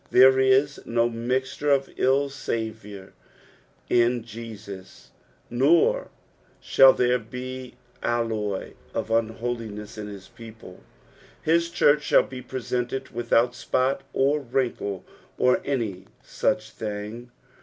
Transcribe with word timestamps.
There 0.09 0.39
ia 0.39 0.67
no 0.83 1.09
mixture 1.11 1.69
of 1.69 1.87
ill 1.95 2.27
savour 2.31 3.13
in 3.87 4.23
Jesus, 4.23 5.11
nor 5.47 6.09
shall 6.59 6.91
there 6.91 7.19
be 7.19 7.75
alloy 8.01 8.73
of 8.95 9.09
unholinesa 9.11 9.99
in 9.99 10.07
his 10.07 10.27
people, 10.27 10.81
bis 11.45 11.69
church 11.69 12.01
shall 12.01 12.23
be 12.23 12.41
preseoted 12.41 13.09
without 13.11 13.53
spot 13.53 14.01
or 14.11 14.41
vriukle, 14.41 15.03
or 15.37 15.61
any 15.63 16.05
such 16.23 16.71
thing. 16.71 17.29